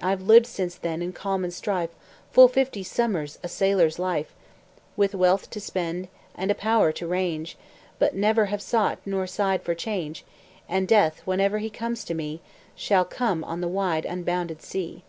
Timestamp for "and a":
6.36-6.54